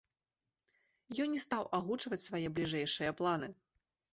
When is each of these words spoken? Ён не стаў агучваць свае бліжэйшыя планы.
Ён 1.25 1.35
не 1.35 1.41
стаў 1.45 1.63
агучваць 1.81 2.21
свае 2.27 2.43
бліжэйшыя 2.57 3.17
планы. 3.21 3.47